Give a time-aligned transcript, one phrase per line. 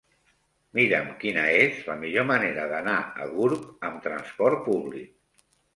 [0.77, 5.19] Mira'm quina és la millor manera d'anar a Gurb amb trasport públic.